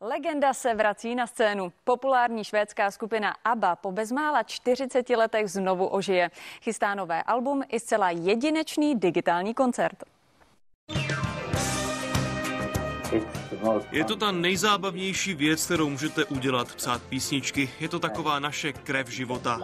[0.00, 1.72] Legenda se vrací na scénu.
[1.84, 6.30] Populární švédská skupina ABBA po bezmála 40 letech znovu ožije.
[6.62, 10.04] Chystá nové album i zcela jedinečný digitální koncert.
[13.92, 17.70] Je to ta nejzábavnější věc, kterou můžete udělat, psát písničky.
[17.80, 19.60] Je to taková naše krev života.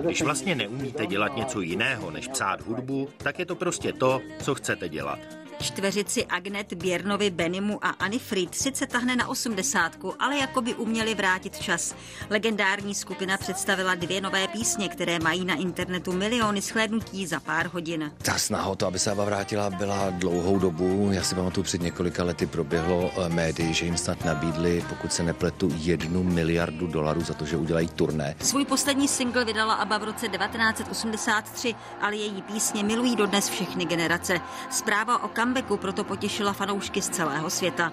[0.00, 4.54] Když vlastně neumíte dělat něco jiného, než psát hudbu, tak je to prostě to, co
[4.54, 5.43] chcete dělat.
[5.64, 11.58] Čtveřici Agnet, Běrnovi, Benimu a Anifrid sice tahne na osmdesátku, ale jako by uměli vrátit
[11.58, 11.94] čas.
[12.30, 18.12] Legendární skupina představila dvě nové písně, které mají na internetu miliony shlédnutí za pár hodin.
[18.22, 21.08] Ta snaha o to, aby se Ava vrátila, byla dlouhou dobu.
[21.12, 25.22] Já si pamatuju, před několika lety proběhlo eh, médii, že jim snad nabídli, pokud se
[25.22, 28.36] nepletu, jednu miliardu dolarů za to, že udělají turné.
[28.40, 34.40] Svůj poslední single vydala ABBA v roce 1983, ale její písně milují dodnes všechny generace.
[34.70, 37.92] Zpráva o comebacku proto potěšila fanoušky z celého světa.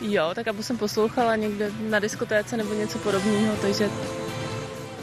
[0.00, 3.90] Jo, tak abu jsem poslouchala někde na diskotéce nebo něco podobného, takže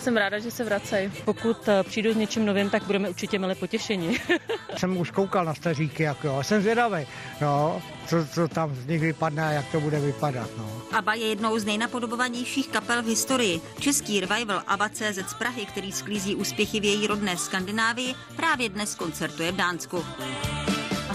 [0.08, 1.12] jsem ráda, že se vracejí.
[1.26, 4.18] Pokud eh, přijdu s něčím novým, tak budeme určitě milé potěšení.
[4.78, 7.08] jsem už koukal na staříky, jak jo, jsem zvědavý,
[7.42, 10.50] no, co, co tam z nich vypadne a jak to bude vypadat.
[10.58, 10.82] No.
[10.92, 13.62] ABBA je jednou z nejnapodobovanějších kapel v historii.
[13.80, 19.52] Český revival ABBA.cz z Prahy, který sklízí úspěchy v její rodné Skandinávii, právě dnes koncertuje
[19.52, 20.04] v Dánsku.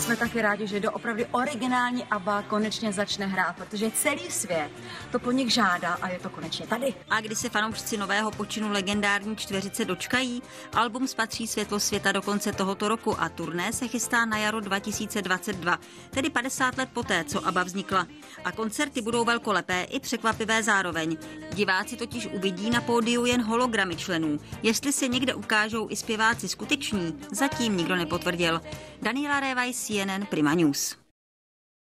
[0.02, 4.70] Jsme taky rádi, že doopravdy originální ABBA konečně začne hrát, protože celý svět
[5.12, 6.94] to po nich žádá a je to konečně tady.
[7.10, 10.42] A kdy se fanoušci nového počinu legendární čtveřice dočkají,
[10.72, 15.78] album spatří světlo světa do konce tohoto roku a turné se chystá na jaro 2022,
[16.10, 18.06] tedy 50 let poté, co ABBA vznikla.
[18.44, 21.16] A koncerty budou velkolepé i překvapivé zároveň.
[21.54, 24.40] Diváci totiž uvidí na pódiu jen hologramy členů.
[24.62, 28.60] Jestli se někde ukážou i zpěváci skuteční, zatím nikdo nepotvrdil.
[29.02, 31.01] Daniela Revajs CNN Prima News.